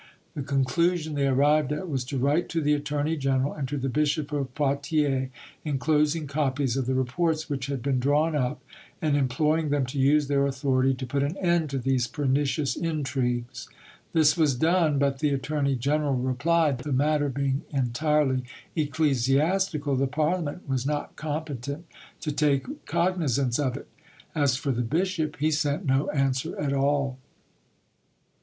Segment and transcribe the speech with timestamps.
[0.33, 3.87] The conclusion they arrived at was to write to the attorney general and to the
[3.87, 5.29] Bishop of Poitiers,
[5.63, 8.63] enclosing copies of the reports which had been drawn up,
[8.99, 13.69] and imploring them to use their authority to put an end to these pernicious intrigues.
[14.11, 18.43] This was done, but the attorney general replied that the matter being entirely
[18.75, 21.85] ecclesiastical the Parliament was not competent
[22.21, 23.87] to take cognisance of it.
[24.33, 27.19] As for the bishop, he sent no answer at all.